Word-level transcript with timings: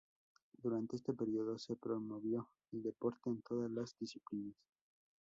Durante 0.57 0.95
este 0.95 1.13
periodo 1.13 1.59
se 1.59 1.75
promovió 1.75 2.49
el 2.71 2.81
deporte 2.81 3.29
en 3.29 3.43
todas 3.43 3.69
las 3.69 3.95
disciplinas. 3.99 4.57